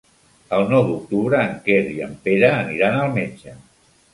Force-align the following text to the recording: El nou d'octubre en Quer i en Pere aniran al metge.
El 0.55 0.63
nou 0.71 0.87
d'octubre 0.87 1.43
en 1.49 1.53
Quer 1.67 1.77
i 1.97 2.01
en 2.07 2.17
Pere 2.25 2.51
aniran 2.55 2.99
al 3.03 3.17
metge. 3.21 3.55